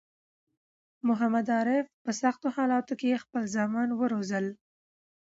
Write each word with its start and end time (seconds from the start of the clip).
محمد 1.07 1.47
عارف 1.57 1.85
په 2.03 2.11
سختو 2.21 2.47
حالاتو 2.55 2.93
کی 3.01 3.21
خپل 3.23 3.43
زامن 3.55 3.89
وروزل 3.99 4.45